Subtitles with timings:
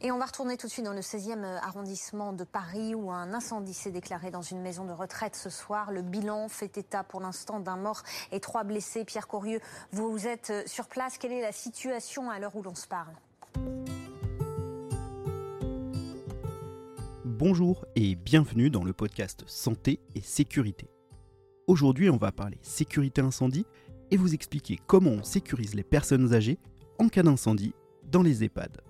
[0.00, 3.34] Et on va retourner tout de suite dans le 16e arrondissement de Paris où un
[3.34, 5.90] incendie s'est déclaré dans une maison de retraite ce soir.
[5.90, 9.04] Le bilan fait état pour l'instant d'un mort et trois blessés.
[9.04, 9.58] Pierre Corieux,
[9.90, 11.18] vous êtes sur place.
[11.18, 13.12] Quelle est la situation à l'heure où l'on se parle?
[17.24, 20.88] Bonjour et bienvenue dans le podcast Santé et Sécurité.
[21.66, 23.66] Aujourd'hui, on va parler sécurité incendie
[24.12, 26.60] et vous expliquer comment on sécurise les personnes âgées
[27.00, 27.74] en cas d'incendie
[28.04, 28.87] dans les EHPAD.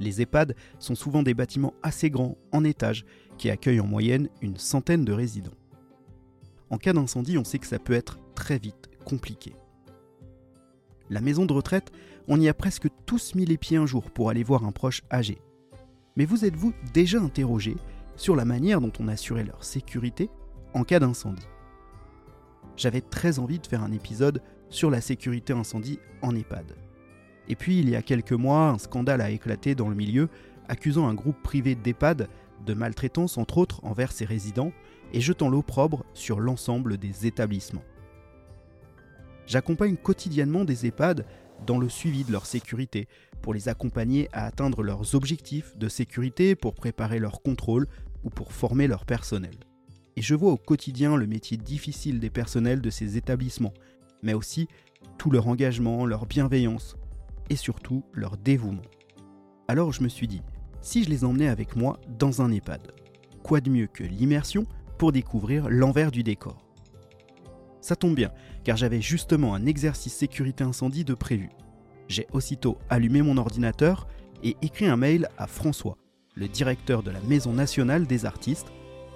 [0.00, 3.04] Les EHPAD sont souvent des bâtiments assez grands, en étage,
[3.38, 5.54] qui accueillent en moyenne une centaine de résidents.
[6.70, 9.54] En cas d'incendie, on sait que ça peut être très vite compliqué.
[11.08, 11.92] La maison de retraite,
[12.26, 15.02] on y a presque tous mis les pieds un jour pour aller voir un proche
[15.12, 15.38] âgé.
[16.16, 17.76] Mais vous êtes-vous déjà interrogé
[18.16, 20.28] sur la manière dont on assurait leur sécurité
[20.74, 21.46] en cas d'incendie?
[22.76, 26.85] J'avais très envie de faire un épisode sur la sécurité incendie en EHPAD.
[27.48, 30.28] Et puis, il y a quelques mois, un scandale a éclaté dans le milieu,
[30.68, 32.28] accusant un groupe privé d'EHPAD
[32.64, 34.72] de maltraitance entre autres envers ses résidents
[35.12, 37.84] et jetant l'opprobre sur l'ensemble des établissements.
[39.46, 41.24] J'accompagne quotidiennement des EHPAD
[41.64, 43.08] dans le suivi de leur sécurité,
[43.40, 47.86] pour les accompagner à atteindre leurs objectifs de sécurité, pour préparer leur contrôle
[48.24, 49.54] ou pour former leur personnel.
[50.16, 53.74] Et je vois au quotidien le métier difficile des personnels de ces établissements,
[54.22, 54.68] mais aussi
[55.18, 56.96] tout leur engagement, leur bienveillance,
[57.50, 58.82] et surtout leur dévouement.
[59.68, 60.42] Alors je me suis dit,
[60.80, 62.92] si je les emmenais avec moi dans un EHPAD,
[63.42, 64.64] quoi de mieux que l'immersion
[64.98, 66.66] pour découvrir l'envers du décor?
[67.80, 68.32] Ça tombe bien,
[68.64, 71.50] car j'avais justement un exercice sécurité incendie de prévu.
[72.08, 74.06] J'ai aussitôt allumé mon ordinateur
[74.42, 75.96] et écrit un mail à François,
[76.34, 78.72] le directeur de la Maison nationale des artistes,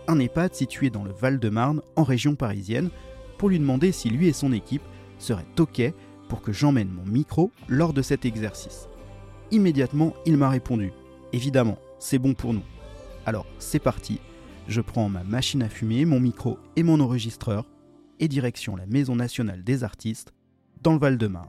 [0.08, 2.90] un EHPAD situé dans le Val-de-Marne, en région parisienne,
[3.38, 4.82] pour lui demander si lui et son équipe
[5.18, 5.82] seraient OK
[6.30, 8.88] pour que j'emmène mon micro lors de cet exercice.
[9.50, 10.92] Immédiatement, il m'a répondu
[11.32, 12.62] Évidemment, c'est bon pour nous.
[13.26, 14.20] Alors, c'est parti.
[14.68, 17.66] Je prends ma machine à fumer, mon micro et mon enregistreur
[18.20, 20.32] et direction la Maison nationale des artistes
[20.80, 21.48] dans le Val-de-Marne.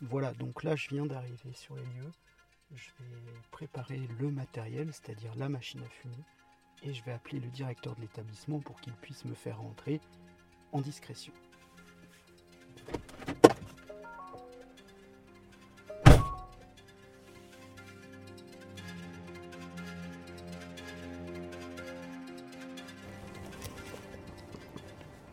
[0.00, 2.10] Voilà, donc là je viens d'arriver sur les lieux
[2.74, 6.24] je vais préparer le matériel, c'est-à-dire la machine à fumer,
[6.82, 10.00] et je vais appeler le directeur de l'établissement pour qu'il puisse me faire rentrer
[10.72, 11.32] en discrétion.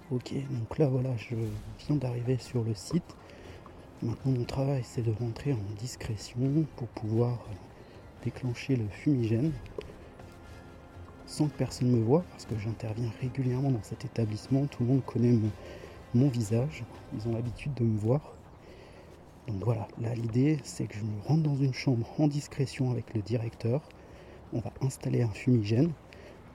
[0.10, 1.36] Ok, donc là voilà, je
[1.80, 3.16] viens d'arriver sur le site.
[4.04, 7.40] Maintenant, mon travail, c'est de rentrer en discrétion pour pouvoir
[8.24, 9.52] déclencher le fumigène
[11.26, 14.68] sans que personne me voie, parce que j'interviens régulièrement dans cet établissement.
[14.68, 15.36] Tout le monde connaît
[16.14, 16.84] mon, visage,
[17.16, 18.22] ils ont l'habitude de me voir.
[19.48, 23.16] Donc voilà, là l'idée c'est que je me rentre dans une chambre en discrétion avec
[23.16, 23.82] le directeur.
[24.54, 25.92] On va installer un fumigène.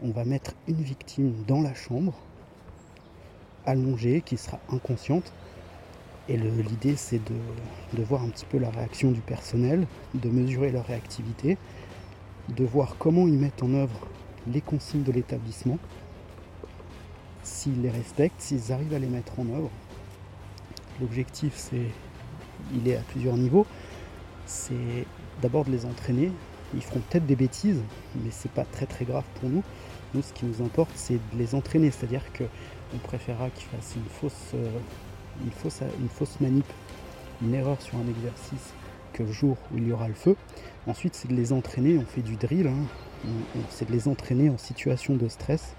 [0.01, 2.15] On va mettre une victime dans la chambre,
[3.67, 5.33] allongée, qui sera inconsciente.
[6.29, 10.87] Et l'idée, c'est de, voir un petit peu la réaction du personnel, de mesurer leur
[10.87, 11.59] réactivité,
[12.49, 14.07] de voir comment ils mettent en œuvre
[14.47, 15.79] les consignes de l'établissement,
[17.43, 19.71] s'ils les respectent, s'ils arrivent à les mettre en œuvre.
[21.01, 21.89] L'objectif, c'est,
[22.73, 23.67] il est à plusieurs niveaux.
[24.47, 25.07] C'est
[25.41, 26.31] d'abord de les entraîner.
[26.75, 27.83] Ils feront peut-être des bêtises,
[28.17, 29.63] mais c'est pas très très grave pour nous.
[30.15, 34.09] Nous, ce qui nous importe, c'est de les entraîner, c'est-à-dire qu'on préférera qu'ils fassent une
[34.09, 34.71] fausse euh,
[35.45, 36.67] une fausse, manip,
[37.43, 38.73] une erreur sur un exercice
[39.13, 40.37] que le jour où il y aura le feu.
[40.87, 43.29] Ensuite, c'est de les entraîner, on fait du drill, hein.
[43.71, 45.75] c'est de les entraîner en situation de stress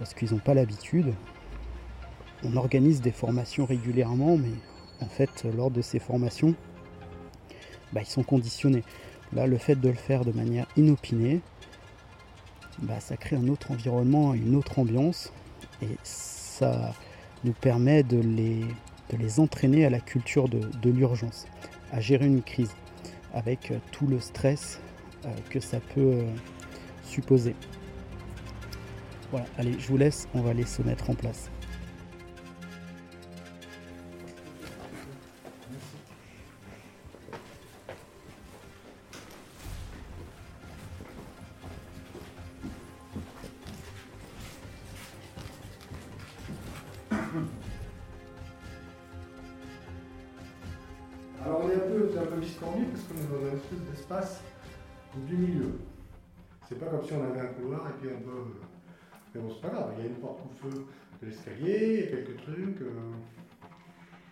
[0.00, 1.12] parce qu'ils n'ont pas l'habitude.
[2.42, 4.52] On organise des formations régulièrement, mais
[5.02, 6.54] en fait, lors de ces formations,
[7.92, 8.82] bah, ils sont conditionnés.
[9.34, 11.42] Là, le fait de le faire de manière inopinée,
[12.78, 15.32] bah, ça crée un autre environnement, une autre ambiance,
[15.82, 16.94] et ça,
[17.44, 18.64] nous permet de les,
[19.10, 21.46] de les entraîner à la culture de, l'urgence,
[21.92, 22.74] à gérer une crise
[23.32, 24.80] avec euh, tout le stress
[25.24, 26.24] euh, que ça peut euh,
[27.04, 27.54] supposer.
[29.30, 31.50] Voilà, allez, je vous laisse, on va aller se mettre en place.
[56.90, 58.44] Comme si on avait un couloir et puis on peut.
[59.34, 60.86] Mais bon, c'est pas grave, il y a une porte coup-feu
[61.22, 62.82] de l'escalier, quelques trucs.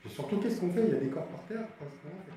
[0.05, 0.83] Et surtout, qu'est-ce qu'on fait?
[0.87, 2.35] Il y a des corps par terre, qu'est-ce qu'on fait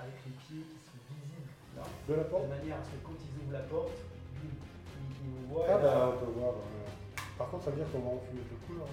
[0.00, 2.44] Avec les pieds qui sont visibles là, De la porte?
[2.44, 3.98] De manière à ce que quand ils ouvrent la porte,
[4.42, 5.66] ils, ils- nous voient.
[5.68, 6.54] Ah là- bah, on peut voir.
[6.58, 6.90] euh,
[7.38, 8.88] Par contre, ça veut dire qu'on va enfumer tout le couloir.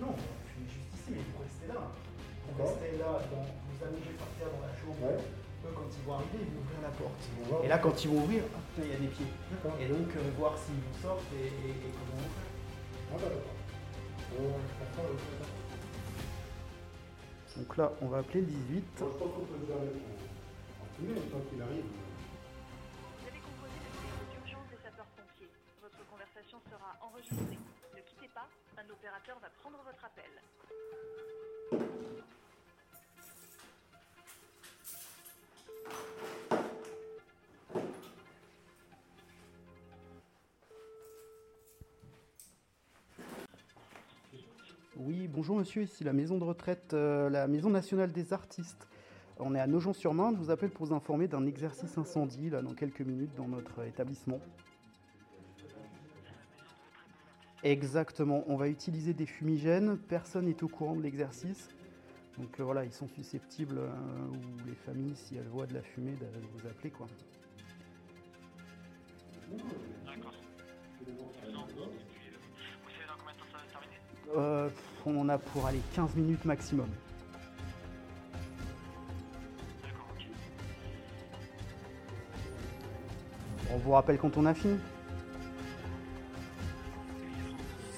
[0.00, 1.80] Non, je suis juste ici, mais vous restez là.
[2.46, 4.98] Vous restez là, dans, vous allongez par terre dans la chambre.
[5.02, 5.18] Ouais.
[5.64, 7.22] Eux, quand ils vont arriver, ils vont ouvrir la porte.
[7.38, 7.64] On va voir.
[7.64, 8.42] Et là, quand ils vont ouvrir,
[8.78, 9.26] il y a des pieds.
[9.80, 13.56] Et donc, euh, voir s'ils vous sortent et, et- et comment on fait.
[17.56, 18.84] Donc là, on va appeler le 18.
[19.00, 21.88] Bon, je pense qu'on peut déjà en tunnel, tant qu'il arrive.
[21.88, 25.48] Vous avez composé le numéro d'urgence des sapeurs-pompiers.
[25.80, 27.56] Votre conversation sera enregistrée.
[27.96, 28.44] Ne quittez pas,
[28.76, 30.28] un opérateur va prendre votre appel.
[45.06, 48.88] Oui, bonjour monsieur, ici la maison de retraite, euh, la maison nationale des artistes.
[49.38, 52.74] On est à Nogent-sur-Marne, je vous appelle pour vous informer d'un exercice incendie là, dans
[52.74, 54.40] quelques minutes dans notre établissement.
[57.62, 61.68] Exactement, on va utiliser des fumigènes, personne n'est au courant de l'exercice.
[62.36, 63.88] Donc euh, voilà, ils sont susceptibles, euh,
[64.32, 67.06] ou les familles, si elles voient de la fumée, de vous appeler quoi.
[70.04, 70.34] D'accord.
[70.98, 71.16] Vous savez
[73.06, 74.00] dans combien de temps ça va se terminer?
[74.34, 74.68] Euh,
[75.06, 76.88] on en a pour aller 15 minutes maximum.
[83.72, 84.78] On vous rappelle quand on a fini.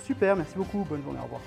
[0.04, 1.40] Super, merci beaucoup, bonne journée, au revoir.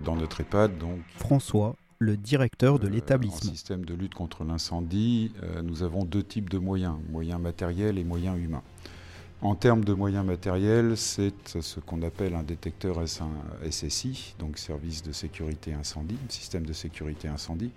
[0.00, 3.50] Dans notre EHPAD, donc, François, le directeur de euh, en l'établissement.
[3.50, 8.04] système de lutte contre l'incendie, euh, nous avons deux types de moyens, moyens matériels et
[8.04, 8.62] moyens humains.
[9.40, 13.26] En termes de moyens matériels, c'est ce qu'on appelle un détecteur S1
[13.68, 17.72] SSI, donc service de sécurité incendie, système de sécurité incendie,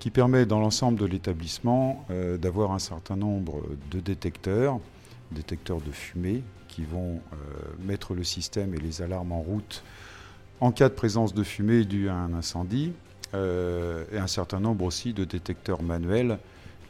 [0.00, 4.80] qui permet dans l'ensemble de l'établissement euh, d'avoir un certain nombre de détecteurs,
[5.30, 7.36] détecteurs de fumée, qui vont euh,
[7.86, 9.82] mettre le système et les alarmes en route
[10.60, 12.92] en cas de présence de fumée due à un incendie,
[13.34, 16.38] euh, et un certain nombre aussi de détecteurs manuels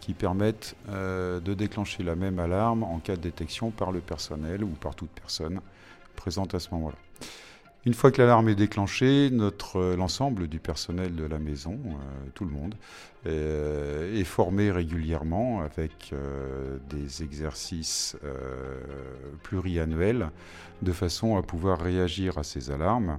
[0.00, 4.62] qui permettent euh, de déclencher la même alarme en cas de détection par le personnel
[4.62, 5.61] ou par toute personne
[6.17, 6.96] présente à ce moment-là.
[7.85, 11.79] Une fois que l'alarme est déclenchée, euh, l'ensemble du personnel de la maison,
[12.35, 12.75] tout le monde,
[13.25, 16.14] est formé régulièrement avec
[16.88, 18.17] des exercices
[19.43, 20.31] pluriannuels
[20.82, 23.19] de façon à pouvoir réagir à ces alarmes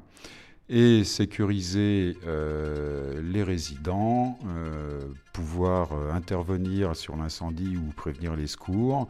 [0.69, 5.01] et sécuriser euh, les résidents, euh,
[5.33, 9.07] pouvoir euh, intervenir sur l'incendie ou prévenir les secours,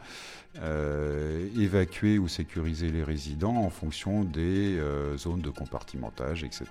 [1.57, 4.79] évacuer ou sécuriser les résidents en fonction des
[5.15, 6.65] zones de compartimentage, etc.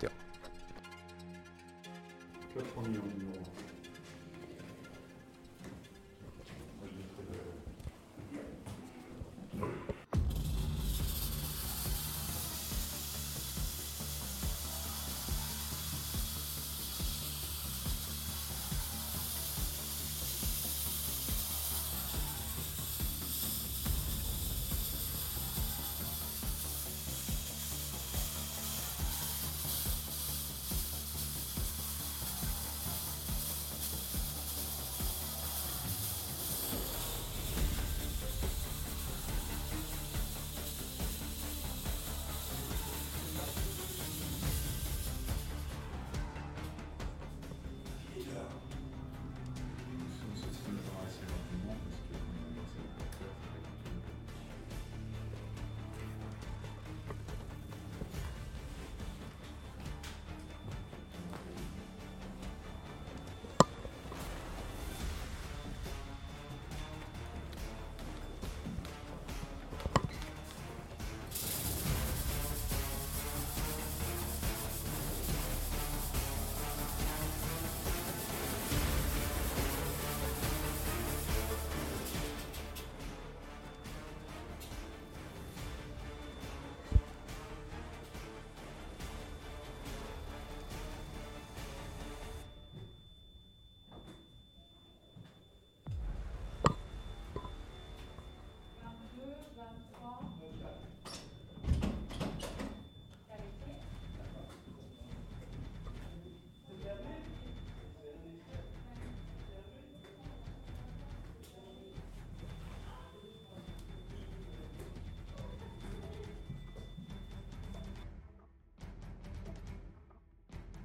[2.83, 3.68] Numéro.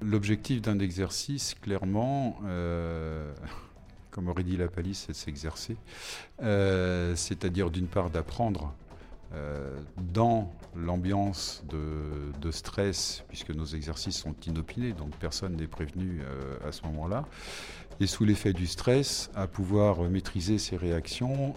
[0.04, 3.32] L'objectif d'un exercice, clairement, euh,
[4.10, 5.76] comme aurait dit la palisse, c'est de s'exercer.
[6.42, 8.74] Euh, c'est-à-dire d'une part d'apprendre
[9.32, 9.78] euh,
[10.12, 16.20] dans l'ambiance de, de, stress, puisque nos exercices sont inopinés, donc personne n'est prévenu
[16.66, 17.24] à ce moment-là,
[18.00, 21.54] et sous l'effet du stress, à pouvoir maîtriser ses réactions,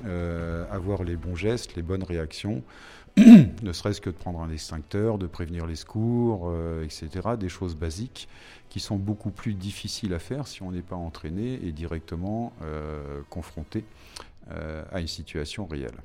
[0.72, 2.64] avoir les bons gestes, les bonnes réactions,
[3.64, 7.30] ne serait-ce que de prendre un extincteur, de prévenir les secours, euh, etc.
[7.40, 8.28] Des choses basiques
[8.70, 13.22] qui sont beaucoup plus difficiles à faire si on n'est pas entraîné et directement euh,
[13.32, 13.84] confronté
[14.52, 15.98] euh, à une situation réelle.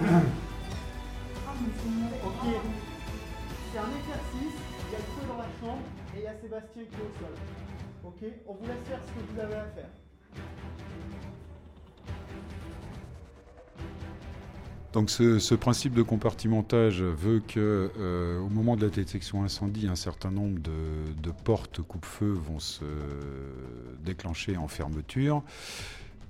[0.00, 0.06] Ok.
[3.72, 5.82] C'est un exercice, il y a le feu dans la chambre
[6.14, 7.34] et il y a Sébastien qui est au sol.
[8.04, 9.90] Ok On vous laisse faire ce que vous avez à faire.
[14.92, 19.96] Donc ce, principe de compartimentage veut que euh, au moment de la détection incendie, un
[19.96, 22.84] certain nombre de portes coupe-feu vont se
[24.04, 25.42] déclencher en fermeture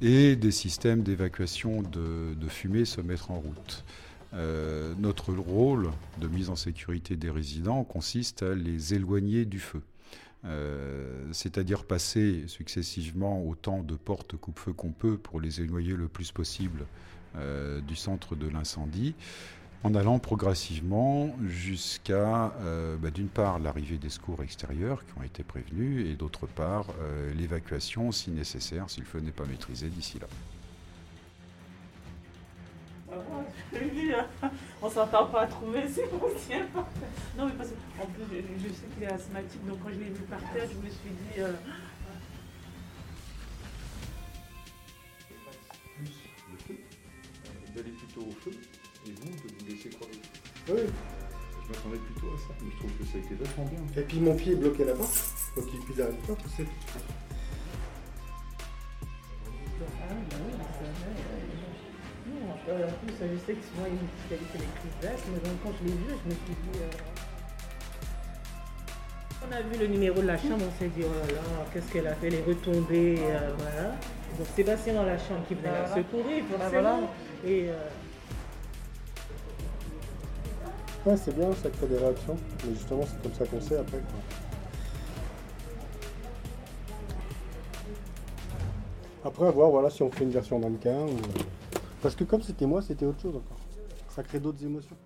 [0.01, 3.85] et des systèmes d'évacuation de, fumée se mettre en route.
[4.35, 9.83] Euh, notre rôle de mise en sécurité des résidents consiste à les éloigner du feu.
[10.47, 16.33] Euh, c'est-à-dire passer successivement autant de portes coupe-feu qu'on peut pour les éloigner le plus
[16.33, 16.85] possible
[17.37, 19.15] euh, du centre de l'incendie,
[19.85, 25.45] en allant progressivement jusqu'à, euh, bah, d'une part, l'arrivée des secours extérieurs qui ont été
[25.45, 30.19] prévenus, et d'autre part, euh, l'évacuation si nécessaire, si le feu n'est pas maîtrisé d'ici
[30.19, 30.26] là.
[33.12, 34.50] Hein.
[34.83, 36.29] On s'entend pas trouver, c'est bon,
[37.38, 40.23] Non, mais parce qu'en plus, je, sais qu'il est asthmatique, donc quand je l'ai vu
[40.23, 41.41] par terre, je me suis dit.
[41.41, 41.53] Euh...
[45.97, 46.11] Plus
[46.53, 46.81] le feu,
[47.76, 48.53] d'aller plutôt au feu,
[49.06, 50.20] et vous, de vous laisser crever.
[50.70, 50.92] Oui.
[51.62, 54.02] Je m'attendais plutôt à ça, mais je trouve que ça a été vachement bien.
[54.02, 55.08] Et puis mon pied est bloqué là-bas,
[55.56, 56.66] donc il puisse arriver pas pousser.
[62.66, 65.84] Euh, en plus, je sais que souvent il fait des crises d'asthme, donc quand je
[65.87, 66.78] l'ai vu, je me suis dit.
[66.80, 66.88] Euh...
[69.46, 71.92] On a vu le numéro de la chambre, on s'est dit, oh là là, qu'est-ce
[71.92, 73.88] qu'elle a fait, elle est retombée, euh, voilà.
[74.38, 76.70] Donc Sébastien dans la chambre qui venait la secourir, forcément.
[76.70, 77.08] Voilà.
[77.46, 77.88] Et, euh...
[81.06, 82.37] Ouais, c'est bien, ça crée des réactions.
[82.66, 83.99] Mais justement, c'est comme ça qu'on sait après.
[83.99, 84.18] Quoi.
[89.26, 91.06] Après, à voir voilà, si on fait une version mannequin.
[91.06, 91.16] Ou...
[92.00, 93.58] Parce que comme c'était moi, c'était autre chose encore.
[94.08, 94.96] Ça crée d'autres émotions.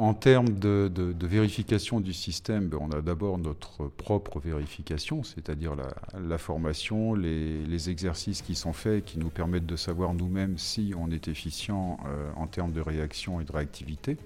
[0.00, 0.90] En termes de,
[1.20, 5.74] vérification du système, ben, on a d'abord notre propre vérification, c'est-à-dire
[6.18, 10.94] la, formation, les, les, exercices qui sont faits, qui nous permettent de savoir nous-mêmes si
[10.96, 14.16] on est efficient euh, en termes de réaction et de réactivité.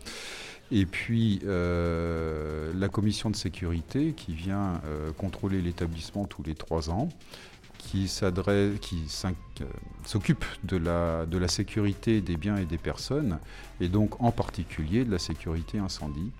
[0.70, 6.88] Et puis euh, la commission de sécurité qui vient euh, contrôler l'établissement tous les trois
[6.88, 7.08] ans
[7.84, 8.08] qui
[10.04, 13.38] s'occupe de la, sécurité des biens et des personnes,
[13.80, 16.30] et donc en particulier de la sécurité incendie,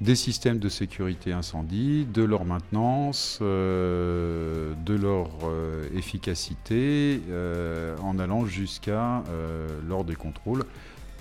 [0.00, 8.18] des systèmes de sécurité incendie, de leur maintenance, euh, de leur euh, efficacité, euh, en
[8.18, 10.64] allant jusqu'à, euh, lors des contrôles,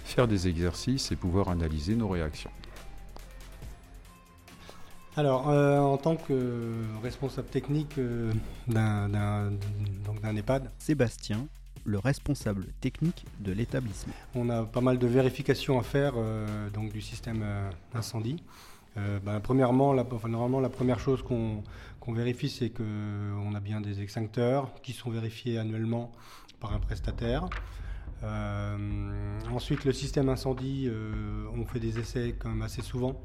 [0.04, 2.50] faire des exercices et pouvoir analyser nos réactions.
[5.18, 8.32] Alors, euh, en tant que responsable technique euh,
[8.68, 11.48] d'un EHPAD, Sébastien,
[11.84, 14.14] le responsable technique de l'établissement.
[14.36, 17.44] On a pas mal de vérifications à faire euh, donc du système
[17.94, 18.42] incendie.
[18.96, 21.64] Ben, premièrement, la, enfin, normalement, la première chose qu'on
[22.02, 26.12] qu vérifie, c'est qu'on a bien des extincteurs qui sont vérifiés annuellement
[26.60, 27.48] par un prestataire.
[29.50, 30.90] ensuite, le système incendie,
[31.56, 33.16] on fait des essais quand même assez souvent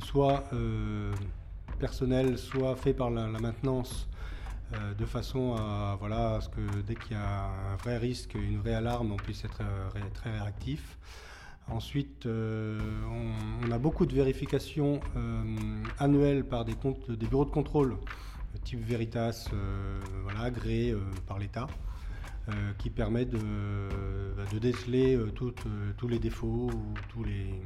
[0.00, 1.12] soit euh,
[1.78, 4.08] personnel, soit fait par la, maintenance,
[4.72, 5.98] euh, de façon à,
[6.40, 9.60] ce que dès qu'il y a un vrai risque, une vraie alarme, on puisse être
[9.60, 10.98] euh, très réactif.
[11.68, 15.00] Ensuite, on, a beaucoup de vérifications
[16.00, 17.96] annuelles par des, bureaux de contrôle
[18.64, 19.48] type Veritas,
[20.40, 20.92] agréés
[21.28, 21.68] par l'État.
[22.78, 23.38] qui permet de,
[24.52, 27.62] de déceler tous les défauts ou tous les,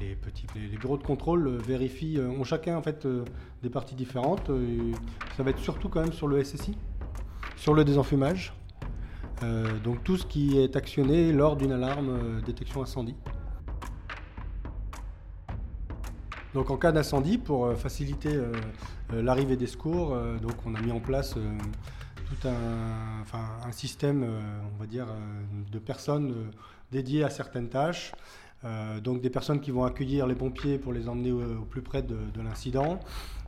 [0.00, 0.46] les, petits,
[0.80, 3.24] bureaux de contrôle euh, vérifient, euh, ont chacun en fait euh,
[3.62, 4.50] des parties différentes.
[5.36, 6.76] ça va être surtout quand même sur le SSI,
[7.56, 8.54] sur le désenfumage.
[9.84, 13.16] donc tout ce qui est actionné lors d'une alarme détection incendie.
[16.54, 18.34] Donc en cas d'incendie, pour faciliter
[19.12, 20.16] l'arrivée des secours,
[20.66, 25.06] on a mis en place tout un, un système, on va dire,
[25.70, 26.50] de personnes
[26.90, 28.12] dédiées à certaines tâches.
[28.64, 32.02] Euh, donc des personnes qui vont accueillir les pompiers pour les emmener au, plus près
[32.02, 33.00] de, de l'incident.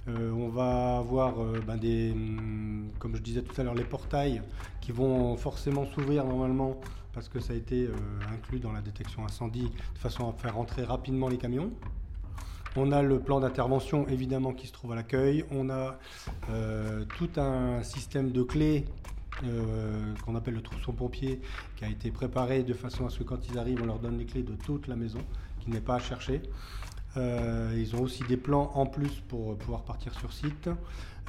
[0.09, 3.85] Euh, on va avoir euh, ben, des, hum, comme je disais tout à l'heure, les
[3.85, 4.43] portails
[4.81, 6.81] qui vont forcément s'ouvrir normalement
[7.13, 7.91] parce que ça a été
[8.33, 11.71] inclus dans la détection incendie de façon à faire rentrer rapidement les camions.
[12.75, 15.45] On a le plan d'intervention évidemment qui se trouve à l'accueil.
[15.51, 15.99] On a
[17.19, 18.87] tout un système de clés
[19.45, 21.41] euh, qu'on appelle le trousseau pompier
[21.77, 24.19] qui a été préparé de façon à ce que quand ils arrivent, on leur donne
[24.19, 25.21] les clés de toute la maison,
[25.61, 26.43] qui n'est pas à chercher.
[27.17, 30.71] Euh, ils ont aussi des plans en plus pour pouvoir partir sur site.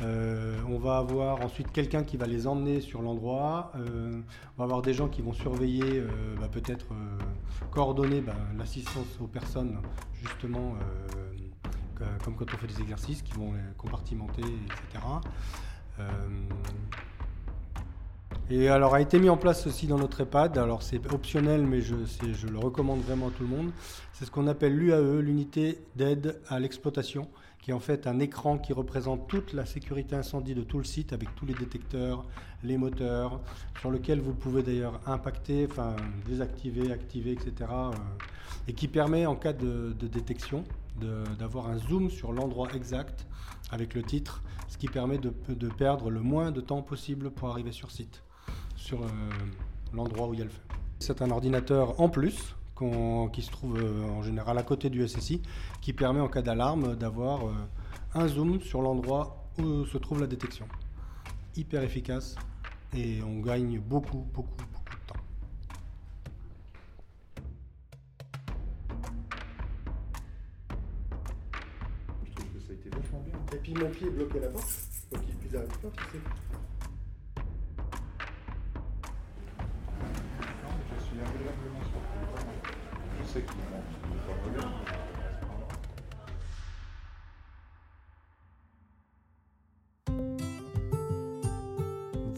[0.01, 3.71] Euh, on va avoir ensuite quelqu'un qui va les emmener sur l'endroit.
[3.75, 6.03] On va avoir des gens qui vont surveiller,
[6.39, 6.87] bah, peut-être
[7.71, 9.77] coordonner bah, l'assistance aux personnes,
[10.21, 10.75] justement,
[12.23, 15.03] comme quand on fait des exercices, qui vont les compartimenter, etc.
[18.49, 21.79] Et alors a été mis en place aussi dans notre EHPAD, alors c'est optionnel mais
[21.79, 23.71] je, le recommande vraiment à tout le monde,
[24.11, 27.29] c'est ce qu'on appelle l'UAE, l'unité d'aide à l'exploitation,
[27.61, 30.83] qui est en fait un écran qui représente toute la sécurité incendie de tout le
[30.83, 32.25] site avec tous les détecteurs,
[32.63, 33.39] les moteurs,
[33.79, 35.95] sur lequel vous pouvez d'ailleurs impacter, enfin
[36.27, 37.53] désactiver, activer, etc.
[37.71, 37.91] euh,
[38.67, 40.65] et qui permet en cas de, détection
[41.39, 43.25] d'avoir un zoom sur l'endroit exact
[43.71, 47.71] avec le titre, ce qui permet de perdre le moins de temps possible pour arriver
[47.71, 48.21] sur site,
[48.83, 49.07] sur euh,
[49.93, 50.61] l'endroit où il y a le feu.
[50.99, 52.55] C'est un ordinateur en plus
[53.31, 55.41] qui se trouve euh, en général à côté du SSI,
[55.79, 57.53] qui permet en cas d'alarme d'avoir euh,
[58.13, 60.67] un zoom sur l'endroit où se trouve la détection.
[61.55, 62.35] Hyper efficace
[62.93, 65.19] et on gagne beaucoup, beaucoup, beaucoup de temps.
[72.25, 73.39] Je trouve que ça a été vachement bien.
[73.53, 74.59] Et puis mon pied est bloqué là-bas,
[75.13, 76.52] donc pas, tu sais.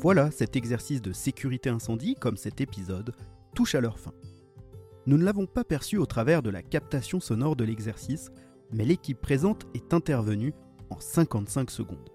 [0.06, 3.16] Voilà, cet exercice de sécurité incendie, comme cet épisode,
[3.56, 4.14] touche à leur fin.
[5.08, 8.30] Nous ne l'avons pas perçu au travers de la captation sonore de l'exercice,
[8.72, 10.54] mais l'équipe présente est intervenue
[10.92, 12.12] en 55 secondes.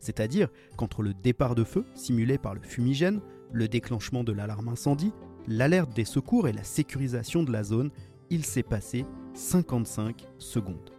[0.00, 5.14] C'est-à-dire qu'entre le départ de feu, simulé par le fumigène, le déclenchement de l'alarme incendie,
[5.46, 7.90] l'alerte des secours et la sécurisation de la zone,
[8.30, 9.04] il s'est passé
[9.34, 10.90] 55 secondes.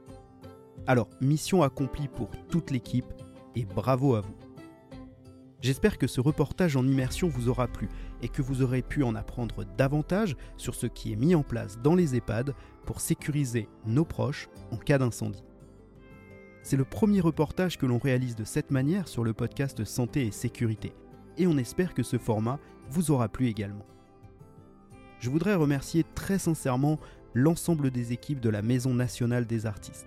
[0.87, 3.11] Alors, mission accomplie pour toute l'équipe
[3.55, 4.35] et bravo à vous.
[5.61, 7.89] J'espère que ce reportage en immersion vous aura plu
[8.21, 11.79] et que vous aurez pu en apprendre davantage sur ce qui est mis en place
[11.79, 12.53] dans les EHPAD
[12.85, 15.43] pour sécuriser nos proches en cas d'incendie.
[16.61, 20.31] C'est le premier reportage que l'on réalise de cette manière sur le podcast Santé et
[20.31, 20.93] Sécurité
[21.37, 23.85] et on espère que ce format vous aura plu également.
[25.25, 26.99] Je voudrais remercier très sincèrement
[27.33, 30.05] l'ensemble des équipes de la Maison nationale des artistes.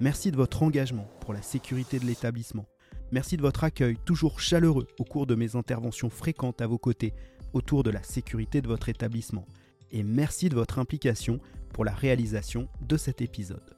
[0.00, 2.66] Merci de votre engagement pour la sécurité de l'établissement.
[3.10, 7.14] Merci de votre accueil toujours chaleureux au cours de mes interventions fréquentes à vos côtés
[7.54, 9.46] autour de la sécurité de votre établissement.
[9.92, 11.40] Et merci de votre implication
[11.72, 13.77] pour la réalisation de cet épisode.